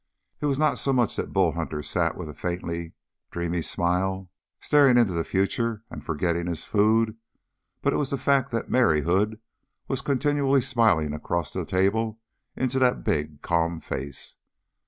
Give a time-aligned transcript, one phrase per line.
[0.39, 2.93] It was not so much that Bull Hunter sat with a faintly
[3.29, 7.17] dreamy smile, staring into the future and forgetting his food,
[7.83, 9.39] but it was the fact that Mary Hood
[9.87, 12.19] was continually smiling across the table
[12.55, 14.37] into that big, calm face.